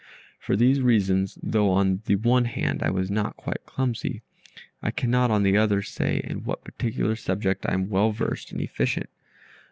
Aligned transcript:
For 0.39 0.55
these 0.55 0.81
reasons, 0.81 1.37
though 1.43 1.69
on 1.69 2.01
the 2.05 2.15
one 2.15 2.45
hand 2.45 2.81
I 2.81 2.89
was 2.89 3.11
not 3.11 3.37
quite 3.37 3.63
clumsy, 3.67 4.23
I 4.81 4.89
cannot, 4.89 5.29
on 5.29 5.43
the 5.43 5.57
other, 5.57 5.83
say 5.83 6.21
in 6.23 6.43
what 6.43 6.63
particular 6.63 7.15
subject 7.15 7.67
I 7.69 7.75
am 7.75 7.87
well 7.87 8.11
versed 8.11 8.51
and 8.51 8.59
efficient. 8.61 9.09